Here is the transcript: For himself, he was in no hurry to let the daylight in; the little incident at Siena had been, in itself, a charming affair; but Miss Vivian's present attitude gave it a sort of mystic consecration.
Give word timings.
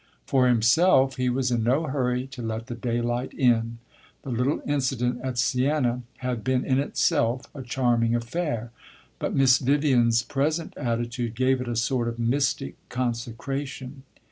For 0.25 0.47
himself, 0.47 1.17
he 1.17 1.29
was 1.29 1.51
in 1.51 1.61
no 1.63 1.83
hurry 1.83 2.25
to 2.25 2.41
let 2.41 2.65
the 2.65 2.73
daylight 2.73 3.35
in; 3.35 3.77
the 4.23 4.31
little 4.31 4.59
incident 4.65 5.19
at 5.21 5.37
Siena 5.37 6.01
had 6.17 6.43
been, 6.43 6.65
in 6.65 6.79
itself, 6.79 7.43
a 7.53 7.61
charming 7.61 8.15
affair; 8.15 8.71
but 9.19 9.35
Miss 9.35 9.59
Vivian's 9.59 10.23
present 10.23 10.75
attitude 10.75 11.35
gave 11.35 11.61
it 11.61 11.67
a 11.67 11.75
sort 11.75 12.07
of 12.07 12.17
mystic 12.17 12.77
consecration. 12.89 14.01